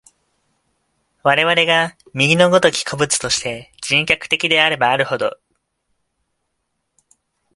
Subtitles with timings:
[1.21, 5.39] 我々が右の如き個物として、人格的であればあるほど、